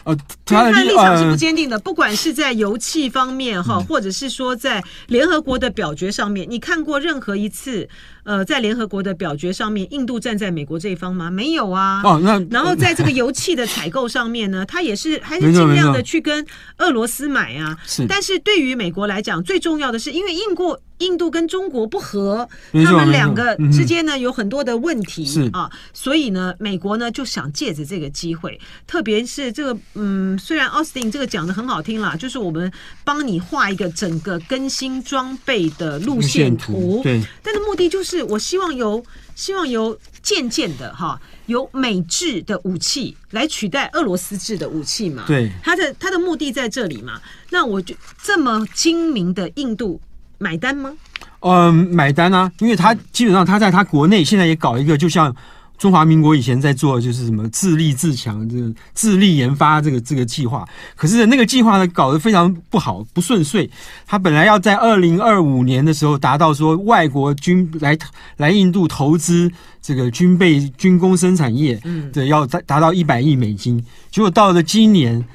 [0.05, 0.13] 呃，
[0.43, 7.87] 他的立场是不坚定的，不管是在油气方面哈，或者是说在联合国的表决上面，你看过任何一次？
[8.25, 11.31] 呃，在联合国的表决上面，印度站在美国这一方吗？
[11.31, 12.01] 没有啊。
[12.03, 16.45] 哦，那然后在这个油气的采购上面呢，他也是还是尽量的去跟
[16.79, 17.77] 俄罗斯买啊。
[17.85, 18.05] 是。
[18.05, 22.47] 但是对于美国来讲，最重要的是，因为印过印度跟中国不和，
[22.85, 32.71] 他们两个之间呢有很多的问题啊，所以呢，美国呢就想借着这个机会，特别是这个嗯，虽然奥斯汀这个讲的很好听啦，就是我们
[33.03, 38.13] 帮你画一个整个更新装备的路线图，对，但是目的就是。
[38.13, 45.23] 是我希望由希望由渐渐的哈，由美制的武器来取代俄罗斯制的武器嘛？
[45.25, 47.19] 对，他的他的目的在这里嘛？
[47.49, 49.99] 那我就这么精明的印度
[50.43, 50.91] 买单吗？
[51.39, 55.33] 嗯，买单啊，因为他基本上他在他国内现在也搞一个，就像。
[55.75, 63.69] 中华民国以前在做就是什么自立自强，这个自力研发这个这个计划，可是那个计划呢搞得非常不好，不顺遂。
[64.05, 67.97] 他本来要在二零二五年的时候达到说外国军来
[68.37, 69.51] 来印度投资
[69.81, 75.25] 这个军备军工生产业，嗯，对，要达达到一百亿美金，结果到了今年。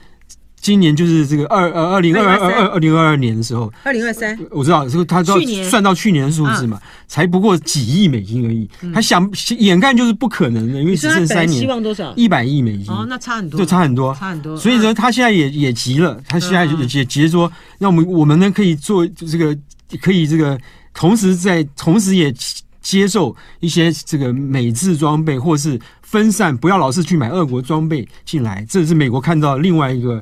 [0.61, 8.69] 今年就是这个二呃二零二二二二零二二年的时候，二零二三，我知道这个他都要算到去年的数字嘛，才不过几亿美金而已。
[8.93, 11.61] 他想眼看就是不可能的，因为只剩三年。
[11.61, 12.13] 希望多少？
[12.17, 12.93] 一百亿美金。
[12.93, 14.57] 哦，那差很多，就差很多，差很多。
[14.57, 19.57] 所以说他现在也也急了，他现在也也急着说，那我们我们呢可以做这个，
[20.03, 20.59] 可以这个
[20.93, 22.35] 同时在同时也
[22.83, 28.67] 接受一些这个美制装备，或是分散，不要老是去买俄国装备进来。
[28.69, 30.21] 这是美国看到另外一个。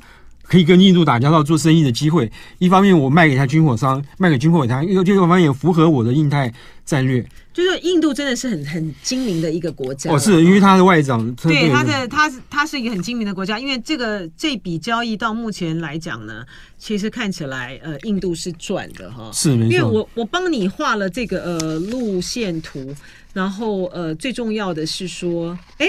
[0.48, 2.30] 可以跟印度打交道、做生意的机会。
[2.58, 6.52] 一方面，我卖给他军火商，卖给军火给他；又另一方面，也符合我的印太
[6.84, 7.24] 战略。
[7.52, 10.12] 就是印度真的是很很精明的一个国家。
[10.12, 13.58] 哦，是因为他的外长，对他的他是他是一个很精明的国家。
[13.58, 16.44] 因为这个这笔交易到目前来讲呢，
[16.78, 19.30] 其实看起来呃，印度是赚的哈。
[19.32, 19.72] 是没错。
[19.72, 22.94] 因为我我帮你画了这个呃路线图，
[23.32, 25.86] 然后呃最重要的是说，哎，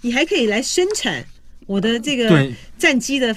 [0.00, 1.22] 你还可以来生产
[1.66, 3.36] 我的这个战机的。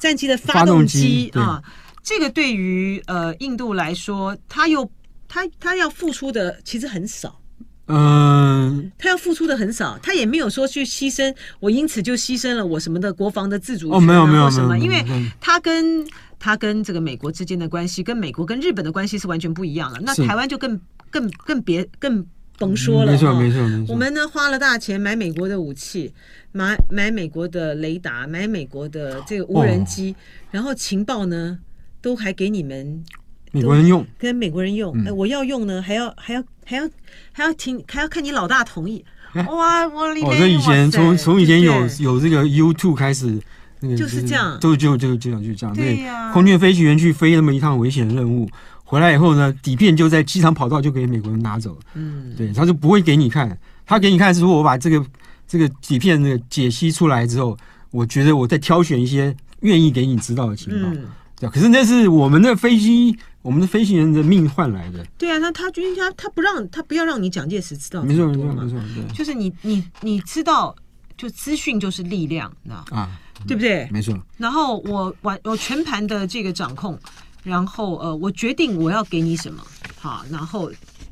[0.00, 1.62] 战机的发动机啊，
[2.02, 4.90] 这个对于呃印度来说，他又
[5.28, 7.40] 他他要付出的其实很少，
[7.86, 15.04] 嗯，他要付出的很少，他也没有说去牺牲，我因此就牺牲了我什么的国防的自主权啊，哦，没有没有什么，因为
[15.40, 16.06] 他跟
[16.38, 20.80] 他跟这个美国之间的关系，跟美国跟日本的关系是完全不一样了，那台湾就更
[21.10, 22.26] 更更别更。
[22.58, 23.94] 甭说了，没错没错没错。
[23.94, 26.12] 我们呢花了大钱买美国的武器，
[26.50, 30.14] 买买美国的雷达，买美国的这个无人机，
[30.50, 31.58] 然后情报呢
[32.02, 33.04] 都还给你们
[33.52, 34.92] 美国人用，跟美国人用。
[35.04, 36.90] 哎，我要用呢，还要还要还要
[37.32, 39.04] 还要听，还要看你老大同意。
[39.46, 40.30] 哇，我里面。
[40.32, 43.40] 哦，这以前从从以前有有这个 YouTube 开始，
[43.80, 45.76] 那个就是这样，就就就就这样就这样。
[45.76, 48.48] 对呀，空军飞行员去飞那么一趟危险的任务。
[48.90, 51.80] 回来以后呢，底片就在机场跑道就给美国人拿走了。
[51.92, 55.04] 嗯，对，他就不会给你看，他给你看是说我把这个
[55.46, 57.54] 这个底片的解析出来之后，
[57.90, 60.88] 我觉得我在挑选一些愿意给你知道的情报。
[60.88, 61.04] 嗯，
[61.38, 65.04] 对，可是那是我们的飞机，我们的飞行员的命换来的。
[65.18, 70.74] 对啊，那他军他他不让他不要让你蒋介石知道，没错没错没错，对，就是你你你知道，
[71.14, 73.10] 就资讯就是力量，那啊，
[73.46, 73.86] 对不对？
[73.92, 74.18] 没错。
[74.38, 76.98] 然后我完我全盘的这个掌控。
[77.42, 79.62] 然后呃，我决定我要给你什么，
[79.98, 80.70] 好，然后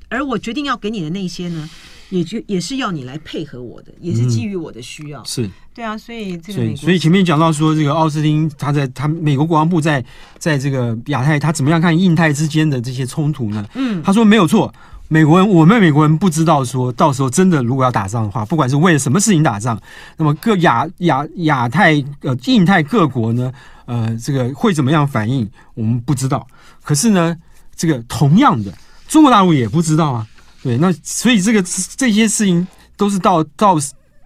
[0.09, 1.69] 而我决定要给你的那些呢，
[2.11, 5.21] 也就也是要你来配合我的，也是基于我的需要。
[5.23, 10.05] 嗯、是，对啊，所以这个所以，所以前面讲到说，这个奥斯汀他在他美国国防部在
[10.39, 13.67] 在这个亚太，他怎么样看印太之间的这些冲突呢？
[13.75, 14.73] 嗯，他说没有错。
[15.09, 19.81] 美国人，我们美国人不知道，说到时候真的如果要打仗的话，不管是为了什么事情打仗，
[20.17, 21.93] 那么各亚亚亚太
[22.23, 23.53] 呃印太各国呢，
[23.85, 26.47] 呃，这个会怎么样反应，我们不知道。
[26.83, 27.37] 可是呢，
[27.77, 28.73] 这个同样的，
[29.07, 30.27] 中国大陆也不知道啊。
[30.63, 31.63] 对，那所以这个
[31.97, 32.67] 这些事情
[32.97, 33.77] 都是到到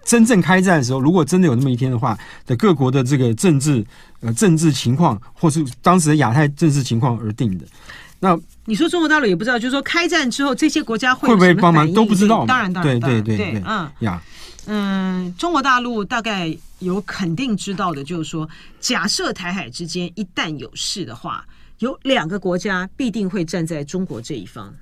[0.03, 3.85] 真正开战的时候，如果真的有那么一天的话，的各国的这个政治
[4.21, 7.67] 呃政治情况，或是当时的亚太政治情况而定的。
[8.19, 8.39] 那
[8.71, 12.47] 你说中国大陆也不知道，就是说开战之后这些国家会会不会帮忙都不知道。
[12.47, 14.23] 当然，当然，对对对对，嗯呀，
[14.67, 21.45] 嗯，中国大陆大概有肯定知道的，就是说，假设台海之间一旦有事的话，
[21.81, 24.73] 有两个国家必定会站在中国这一方。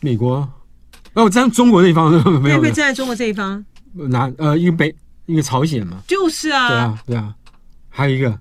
[0.00, 0.50] 美国？
[1.12, 2.62] 哦，站中国这一方 没有？
[2.62, 3.62] 会站在中国这一方？
[3.92, 4.32] 哪？
[4.38, 5.98] 呃，一个北，一个朝鲜嘛。
[6.08, 7.34] 就是啊，对啊，对啊。
[7.90, 8.40] 还有一个。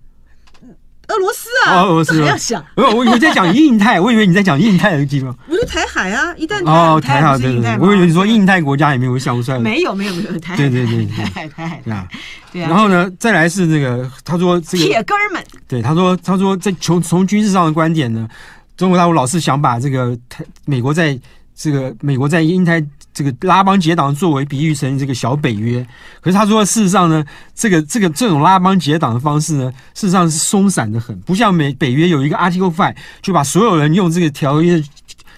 [1.07, 5.33] 俄罗斯啊，俄罗斯还要想，我我以为在讲印太， 我以为你在讲印太的地方。
[5.47, 9.59] 不是台海啊，一旦哦，台海对对对，我以为你说印太国家也没有想不出来。
[9.59, 12.07] 没有没有没有台海，对对对，台海台海对啊
[12.51, 12.69] 对啊。
[12.69, 18.27] 然后呢，再来是那个他说这个铁哥们，对他说他说在从从军事上的观点呢，
[18.75, 21.17] 中国大陆老是想把这个台美国在
[21.55, 22.83] 这个美国在印太。
[23.15, 25.81] 这个拉帮结党作为比喻成这个小北约，
[26.19, 27.25] 可是他说事实上呢，
[27.55, 34.83] 这个这个这种拉帮结党的方式呢，事实上是松散的很，不像美北约有一个 Article Five，就把所有人用这个条约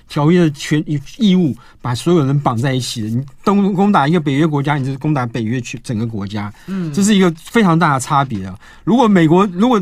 [0.10, 0.84] 条约的权
[1.18, 3.10] 义务把所有人绑在一起的。
[3.10, 8.58] 你东攻打一个北约国家，你就是攻打北约去整个国家，嗯，这是一个非常大的差别啊。
[8.84, 9.80] 如果美国如果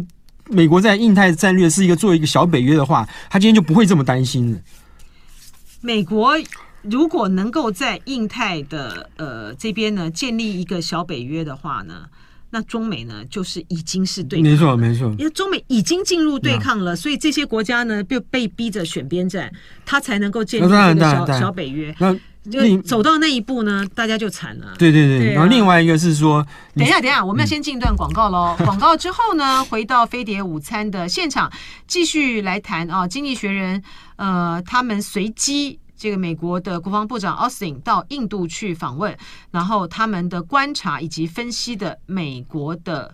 [0.50, 4.60] 美国在印太战略是一个做一个小北约的话，他今天就不会这么担心了。
[5.80, 6.36] 美国。
[6.90, 12.06] 如果能够在印太的呃这边呢建立一个小北约的话呢，
[12.50, 19.52] 那中美呢就是已经是对抗，没错没错，因为中美已经进入对抗了，所以这些国家呢被被逼着选边站，
[19.86, 20.70] 他才能够建立一
[21.00, 21.94] 个小小北约。
[22.00, 22.16] 那
[22.48, 24.76] 就走到那一步呢，大家就惨了。
[24.78, 26.46] 对对对，对啊、然后另外一个是说，
[26.76, 28.56] 等一下等一下，我们要先进一段广告喽。
[28.60, 31.52] 广告之后呢，回到飞碟午餐的现场，
[31.88, 33.82] 继续来谈啊，《经济学人》
[34.18, 35.80] 呃，他们随机。
[36.06, 39.18] 这个美国的国防部长奥斯汀到印度去访问，
[39.50, 43.12] 然后他们的观察以及分析的美国的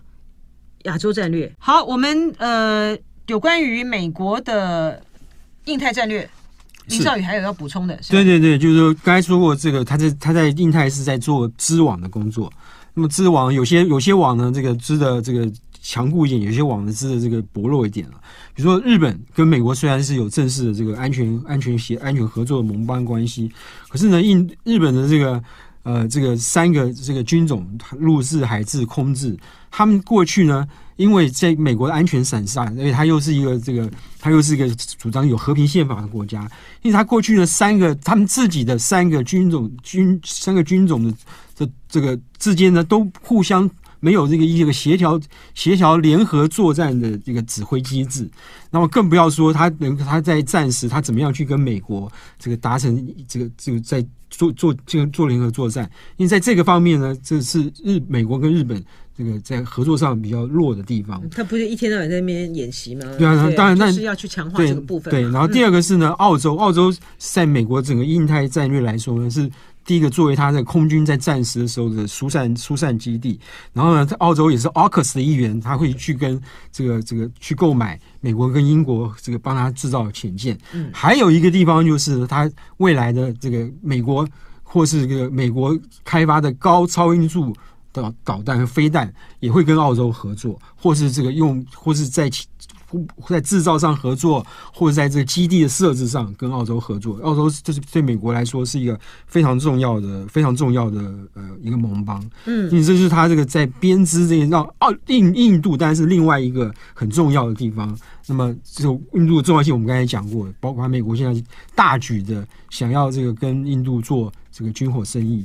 [0.82, 1.50] 亚洲战略。
[1.58, 2.94] 好，我们呃
[3.28, 5.02] 有关于美国的
[5.64, 6.28] 印太战略，
[6.88, 7.98] 林少宇还有要补充的。
[8.10, 12.52] 对对对，就是说刚才说过，这个他在他在印太是在做织网的工作。
[12.92, 15.50] 那么织网有些有些网呢，这个织的这个。
[15.82, 18.14] 强固一点，有些网呢织的这个薄弱一点了。
[18.54, 23.50] 比如说，日本跟美国虽然是有正式的这个安全、安全协、安全合作的盟邦关系，
[23.88, 25.42] 可是呢，印日本的这个
[25.82, 27.66] 呃这个三个这个军种，
[27.98, 29.36] 陆制、海制、空制，
[29.72, 30.64] 他们过去呢，
[30.94, 33.90] 因为在美国的安全伞下，而且他又是一个这个，
[34.20, 34.68] 他又是一个
[34.98, 36.48] 主张有和平宪法的国家，
[36.82, 41.12] 因为他过去呢，三个他们自己的三个军种军三个军种的
[41.56, 43.68] 这这个之间呢，都互相。
[44.04, 45.18] 没有这个一个协调、
[45.54, 48.28] 协调联合作战的这个指挥机制，
[48.68, 58.82] 那么更不要说他能他在战时他怎么样去跟美国这个达成这个这个在做做这个做联合作战，因为在这个方面呢，这是日美国跟日本
[59.16, 61.22] 这个在合作上比较弱的地方。
[61.30, 63.04] 他不是一天到晚在那边演习吗？
[63.16, 65.12] 对啊，当然，但是要去强化这个部分。
[65.12, 69.48] 对，然后第二个是呢，澳洲，澳洲在美国整个印太战略来说呢是。
[69.84, 73.38] 第一个作为他在空军在战时的时候的疏散疏散基地，
[73.72, 76.40] 然后呢，在澳洲也是 AUKUS 的一员，他会去跟
[76.70, 80.56] 这个这个去购买美国跟英国这个帮他制造潜舰。
[80.72, 84.26] 嗯，还有一个地方就是他未来的这个美国
[84.62, 87.54] 或是这个美国开发的高超音速
[87.92, 92.30] 的导弹和飞弹也会跟澳洲合作，或是这个用或是在。
[93.28, 97.18] 在制造上合作，或者在这个基地的设置上跟澳洲合作。
[97.22, 101.00] 澳洲就是对美国来说是一个非常重要的、非常重要的
[101.34, 102.22] 呃一个盟邦。
[102.44, 107.96] 嗯，因为这是他这个在编织这些让澳印印度，但是另外一个很重要的地方。
[108.26, 115.44] 那么这个印度的重要性，我们刚才讲过，包括美国现在大举的想要这个跟印度做这个军火生意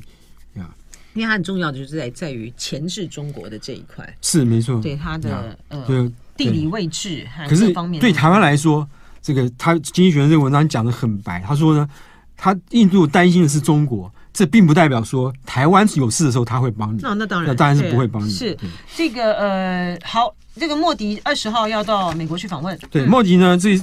[0.56, 0.70] 啊。
[1.14, 4.16] 因为它很重要的就是在在于钳制中国的这一块。
[4.22, 5.84] 是没错，对它的呃。
[5.86, 8.88] 对地理位置，可是对台湾来说，
[9.22, 11.44] 这个他经济学人这个文章讲的很白。
[11.46, 11.90] 他说呢，
[12.38, 17.00] 他印度担心的是中国，这并不代表说台湾有事的时候他会帮你。
[17.02, 18.30] 那那当然，那当然是不会帮你。
[18.30, 18.58] 是
[18.96, 22.78] 这个呃，好，这个莫迪二十号要到美国去访问。
[22.92, 23.78] 对，莫迪呢，这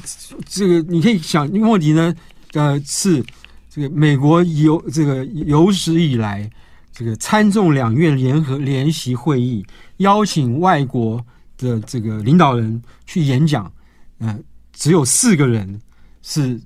[0.48, 2.14] 这个你可以想，莫迪呢，
[2.52, 3.22] 呃，是
[3.68, 6.48] 这个美国有这个有史以来
[6.92, 9.66] 这个参众两院联合联席会议
[9.98, 11.22] 邀请外国。
[11.56, 13.70] 的这个领导人去演讲，
[14.18, 14.40] 嗯、呃，
[14.72, 15.80] 只有四个人
[16.22, 16.60] 是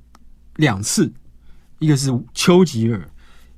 [0.57, 1.12] 两次，
[1.79, 3.09] 一个是丘吉尔，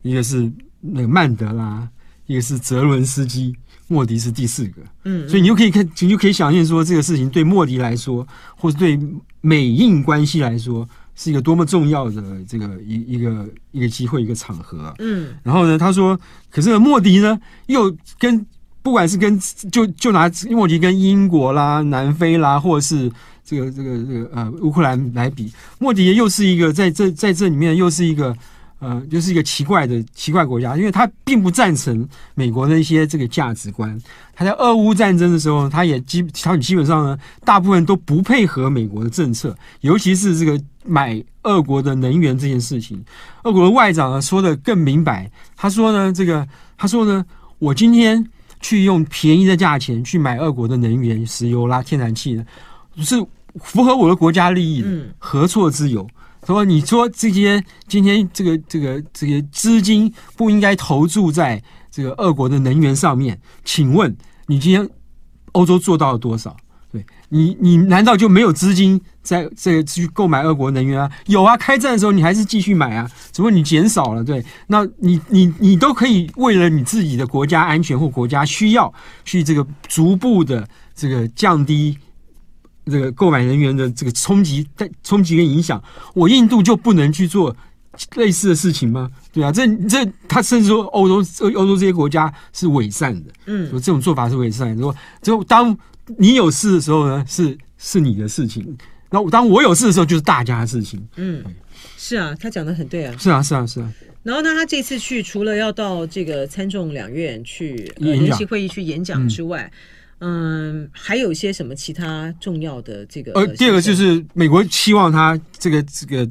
[0.03, 1.89] 一个是那个曼德拉，
[2.27, 3.55] 一个是泽伦斯基，
[3.87, 4.83] 莫迪是第四个。
[5.05, 8.99] 嗯，所以你就可以看，你就可以想象说，这个事情对莫迪来说，或者对
[9.41, 14.95] 美印关系来说，是一个多么重要的这个一一个一个机会，一个场合。
[14.99, 16.19] 嗯，然后呢，他说，
[16.51, 18.47] 可是莫迪呢，又跟。
[18.83, 19.39] 不管是跟
[19.71, 23.13] 就就拿莫迪跟英国啦、南非啦，或者是
[23.45, 28.35] 这个这个这个呃乌克兰来比，莫迪又是一个在这在这里面又是一个
[28.79, 34.01] 呃又是一个奇怪的奇怪国家，因为他并不赞成美国的一些这个价值观。
[34.35, 42.99] 他在俄乌战争的时候，他也基他基本上呢，大部分都不配合美国的政策，尤其是这个买俄国的能源这件事情。
[43.43, 47.23] 俄国的外长呢说的更明白，他说呢这个他说呢，
[47.59, 48.27] 我今天。
[48.61, 52.45] 去用便宜的价钱去买俄国的能源、石油啦、天然气呢？
[52.99, 53.17] 是
[53.57, 54.89] 符合我的国家利益的，
[55.19, 56.07] 何错之有？
[56.47, 63.39] 说你说这些今天这个这个这些资金不应该投注在这个俄国的能源上面？
[63.65, 64.15] 请问
[64.47, 64.89] 你今天
[65.53, 66.57] 欧洲做到了多少？
[67.31, 71.11] 你，你难道就没有资金在这去购买俄国能源啊？
[71.27, 74.23] 有啊，开战的时候你还是继续买啊，只不过你减少了。
[74.23, 78.93] 对，那你你你都可以为了你自己的国家安全或国家需要，
[79.25, 81.97] 去这个逐步的这个降低
[82.87, 84.67] 这个购买能源的这个冲击、
[85.03, 85.83] 冲击跟影响。
[86.15, 87.57] 我印度就不能去做
[88.17, 89.11] 类似的事情吗？
[89.33, 94.83] 对啊，这这他甚至说欧洲欧洲这些国家是伪善的，嗯，说这种做法是伪善的。
[94.83, 95.77] 说就当。
[96.19, 98.65] 你有事的时候呢，是是你的事情；
[99.11, 101.01] 那当我有事的时候，就是大家的事情。
[101.15, 101.41] 嗯，
[101.97, 103.15] 是啊，他讲的很对啊。
[103.17, 103.93] 是啊，是啊，是啊。
[104.25, 109.71] 然后呢，他这次去除了要到这个参众两院去联席会议去演讲之外，
[110.19, 113.31] 嗯，嗯，还有一些什么其他重要的这个？
[113.35, 116.29] 呃，第二个就是美国希望他这个这个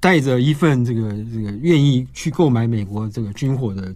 [0.00, 3.94] 带着一份这个这个愿意去购买美国这个军火的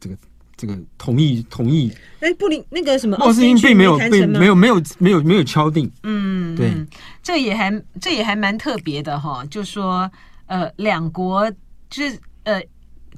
[0.00, 0.16] 这个。
[0.56, 6.72] 这个同意同意，哎，布林那个什么，奥斯汀并没有被没有没有没有没有敲定，嗯，对，
[7.24, 10.08] 这也还这也还蛮特别的哈，就说
[10.46, 11.50] 呃，两国
[11.90, 12.62] 就是呃，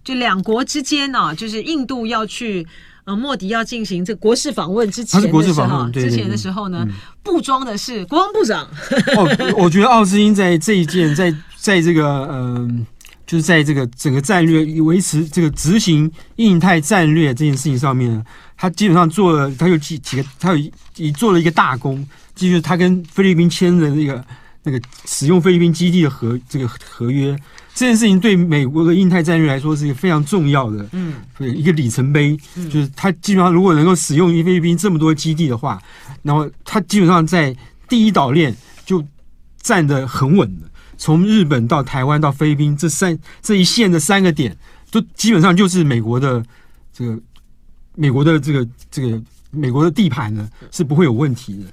[0.02, 2.66] 就两国之间呢，就是印度要去
[3.04, 6.88] 呃莫迪要进行这国事访问之前的时候，之前的时候呢，
[7.22, 8.64] 布装的是国防部长。
[9.14, 11.32] 哦，我觉得奥斯汀在这一件，在
[11.66, 12.86] 在这个嗯。
[13.26, 18.24] 就是在这个整个战略维持这个执行印太战略这件事情上面呢，
[18.56, 22.06] 他基本上做了，他有几几个，他有一做了一个大功，
[22.36, 24.24] 就是他跟菲律宾签的那个
[24.62, 27.36] 那个使用菲律宾基地的合这个合约，
[27.74, 32.38] 这件事情对美国的印太战略来说是一个非常重要的，嗯，一个里程碑。
[32.70, 35.82] 就是他基本上如果能够使用菲律宾这么多基地的话，
[36.22, 37.52] 然后他基本上在
[37.88, 38.54] 第一岛链
[38.84, 39.04] 就
[39.60, 40.70] 站得很稳的。
[40.96, 44.56] 从日本到台湾到菲律宾这三这一线的三个点，
[44.90, 46.44] 都基本上就是美国的
[46.92, 47.18] 这个
[47.94, 51.64] 美国的这个这个美国的地盘呢，是不会有问题的。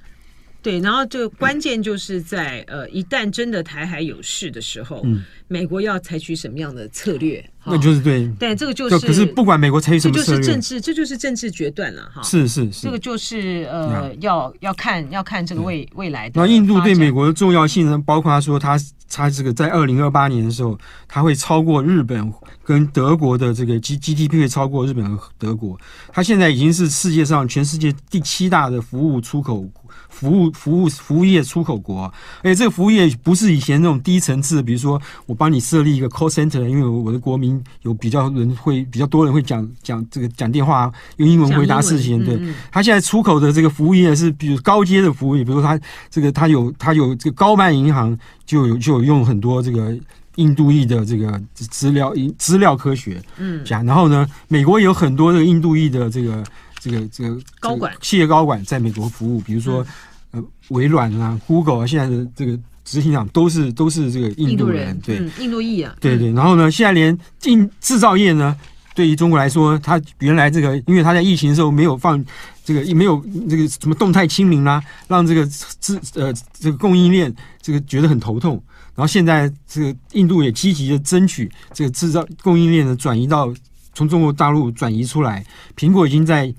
[0.63, 7.43] 对，然后这个关键就是在呃，一旦真的台海有事的时候，嗯，美国要采取什么样的策略？
[7.65, 8.99] 那就是对，对，这个就是。
[9.05, 12.21] 可是不管美国采取什么策略，这就是政治，这就是政治决断了哈。
[12.23, 16.39] 是是是，这个就是呃，要要看要看这个未未来的。
[16.41, 18.01] 那印度对美国的重要性呢？
[18.05, 22.33] 包括他说他他这个在二零二八年的时候，他会超过日本
[22.63, 25.77] 跟德国的这个 G G D P 会超过日本和德国。
[26.11, 29.69] 他现在已经是世界上全世界第七大的服务出口。
[30.13, 32.03] 服务服务服务业出口国，
[32.43, 42.23] 而且这个服务业不是以前那种低层次，比如说我帮你设立一个 call center，因为我的国民有比较人会比较多人会讲讲这个讲电话用英文回答事情。
[42.23, 42.39] 对，
[42.71, 45.79] 他现在出口的这个服务业是比如高阶的服务业，比如说他
[46.11, 49.97] 这个他有他有这个高曼银行就有就有用很多这个
[50.35, 56.43] 印度裔的这个资料资料科学，嗯，讲然后呢，美国有很多的印度裔的这个。
[56.83, 59.85] 这个这个高管企业高管在美国服务，比如说
[60.31, 66.33] 呃微软啊、Google 啊，现在的这个执行长都是都是这个印度人，对，印度裔啊，对对。
[66.33, 68.53] 然后呢，现在连进制造业呢，
[68.93, 72.21] 对于中国来说，他原来这个，因为他在疫情的时候没有放
[72.65, 75.47] 这个，没有这个什么动态清零啦，让这个
[75.79, 78.61] 制呃这个供应链这个觉得很头痛。
[78.95, 83.53] 然后现在这个印度也积极的争取这个制造供应链的转移到
[83.93, 85.45] 从中国大陆转移出来，
[85.77, 86.53] 苹果已经在。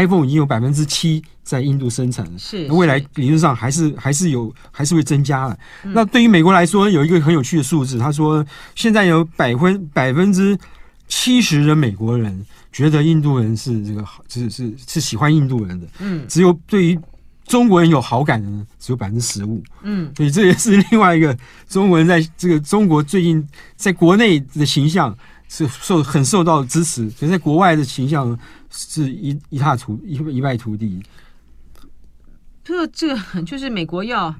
[0.00, 5.58] iPhone 已经有百分之七在印度生产了，是未来理论上还是还是有还是会增加了。
[5.84, 8.44] 嗯、那对于美国来说，有一个很有趣的数字，他说
[8.74, 10.58] 现在有百分百分之
[11.08, 15.86] 七十的美国人觉得印度人是这个好，是是是喜欢印度人的。
[16.00, 16.98] 嗯，只有对于
[17.46, 19.62] 中国人有好感的呢，只有百分之十五。
[19.82, 21.36] 嗯，所以这也是另外一个
[21.68, 25.16] 中国人在这个中国最近在国内的形象
[25.48, 28.38] 是受很受到支持，所以在国外的形象。
[28.68, 31.00] 是一一塌涂一一败涂地。
[32.62, 34.34] 这这个就是美国要，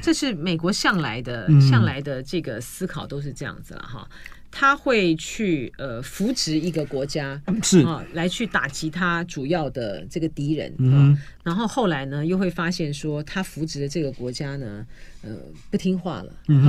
[0.00, 4.06] 这是美国向来的向来的这个思考都是这样子了哈。
[4.50, 7.80] 他会去呃扶植一个国家是。
[7.80, 14.84] 啊，来去打击他主要的这个敌人嗯，然后后来呢又会发现说他扶植的这个国家呢
[15.22, 15.30] 呃
[15.70, 16.64] 不听话了，嗯、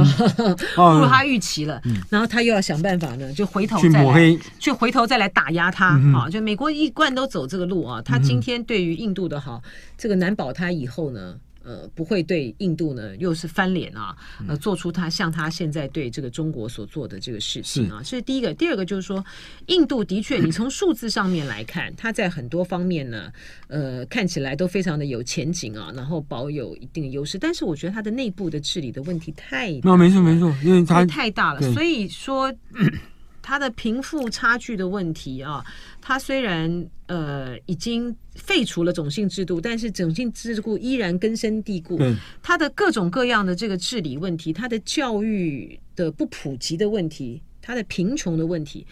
[0.75, 8.01] 不如他预期了，嗯，然后他又要想办法呢就回头再来去抹黑，去回头再来打压他啊，就美国一贯都走这个路啊。
[8.01, 9.61] 他今天对于印度的好，
[9.97, 14.16] 这个难保他以后呢呃，不会对印度呢，又是翻脸啊，
[14.47, 18.53] 呃，做出他像他现在对这个中国所做的这个事情啊，这是第一个。
[18.53, 19.24] 第二个就是说，
[19.68, 23.32] 印度的确，你从数字上面来看，它在很多方面呢，
[23.68, 27.38] 呃，看起来都非常的有前景啊，然后保有一定的优势。
[27.38, 29.72] 但是我觉得它的内部的治理的问题太……
[29.84, 32.53] 那没错没错，因为它太大了，所以说。
[33.42, 35.64] 它的贫富差距的问题啊，
[36.00, 42.00] 它虽然呃已经废除了种姓制度，但是种姓制度依然根深蒂固。
[42.42, 48.86] 它的各种各样的这个治理问题，它的教育的不普及的问题，它的贫穷的问题，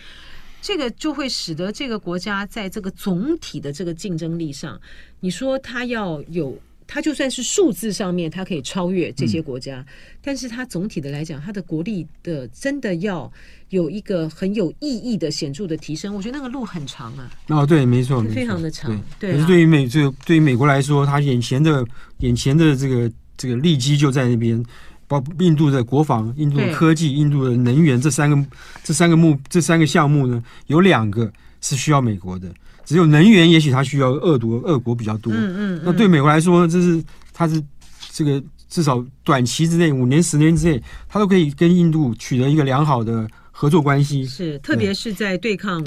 [0.62, 4.80] 这个就会使得这个国家在这个总体的这个竞争力上，
[5.20, 6.60] 你说它要有。
[6.92, 9.86] 它就算是数字上面，它可以超越这些国家，嗯、
[10.24, 13.32] 但是它总体的来讲，它的国力的真的要
[13.70, 17.32] 有一个很有意义的显著的提升，我觉得那个路很长啊。
[17.50, 19.00] 哦，对，没错，非常的长。
[19.20, 21.86] 对，可是对于美这个对于美国来说，它眼前的
[22.18, 24.62] 眼前的这个这个利基就在那边，
[25.08, 28.50] 包括印度的国防、印度的科技、印度的能源这三个
[28.84, 31.32] 这三个目这三个项目呢，有两个
[31.62, 32.52] 是需要美国的。
[32.90, 35.32] 只有能源，也许它需要恶毒恶国比较多。
[35.32, 35.82] 嗯嗯，嗯。
[35.86, 37.00] 那对美国来说，这是
[37.32, 37.64] 它是
[38.12, 44.26] 这个至少短期之内，五年、十年之内，它都可以跟印度取得一个良好的合作关系。
[44.26, 45.86] 是，特别是在对抗。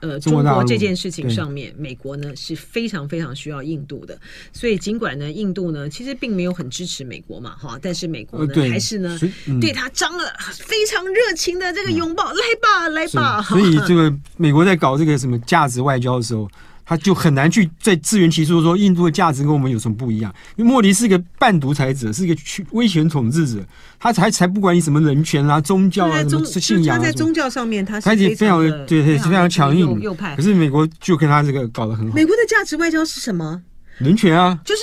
[0.00, 4.18] 呃，中国这件事情上面，美国呢是非常非常需要印度的。
[4.52, 9.18] 所以尽管呢，印度呢其实并没有很支持美国嘛，哈，但是美国呢还是呢
[9.60, 10.24] 对他张了
[10.54, 13.42] 非常热情的这个拥抱，来吧，来吧。
[13.42, 16.50] 所以这个美国在搞这个什么价值外交的时候。
[16.90, 20.34] 他就很难去再自圆其说，说印度的价值跟我们有什么不一样？
[20.56, 23.64] 因为莫迪是一个半独裁者，是一个去威权统治者，
[23.96, 26.98] 他才才不管你什么人权啊、宗教啊、什么信仰啊。
[26.98, 30.34] 他在宗教上面，他他也非常的对对，非常强硬右派。
[30.34, 32.12] 可是美国就跟他这个搞得很好。
[32.12, 33.62] 美国的价值外交是什么？
[33.98, 34.82] 人权啊，就是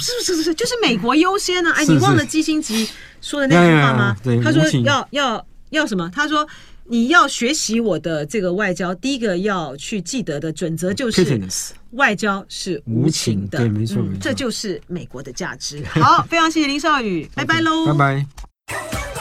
[0.00, 1.70] 是是是是，就是美国优先啊！
[1.76, 2.74] 哎，你忘了基辛格
[3.20, 4.16] 说的那句话吗？
[4.20, 6.10] 对，他说要要要什么？
[6.12, 6.44] 他说。
[6.88, 15.84] 你要学习我的这个外交，第一个要去记得的准则就是，外交是无情的，对，没错，这就是美国的价值。
[15.86, 19.15] 好，非常谢谢林少宇， 拜拜喽，拜拜。